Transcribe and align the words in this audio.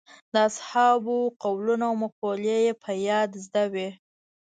د 0.33 0.35
اصحابو 0.49 1.17
قولونه 1.43 1.85
او 1.89 1.95
مقولې 2.03 2.57
یې 2.65 2.73
په 2.83 2.91
یاد 3.07 3.29
زده 3.45 3.63
وې. 3.73 3.89